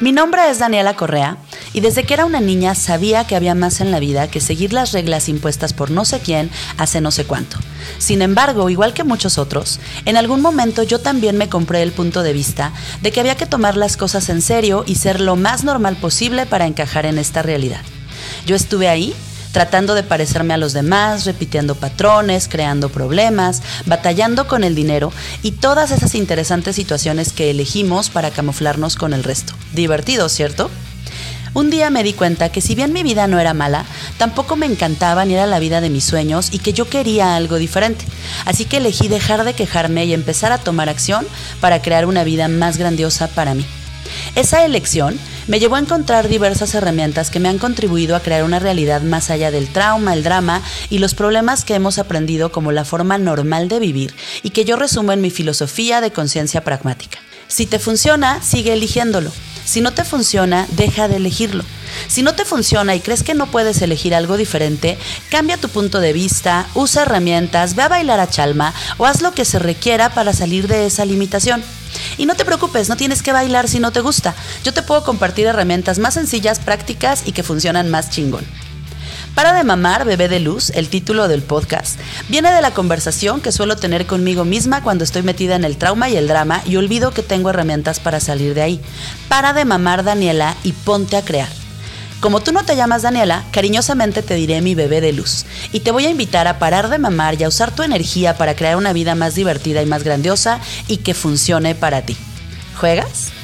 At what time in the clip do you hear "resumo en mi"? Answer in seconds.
54.76-55.30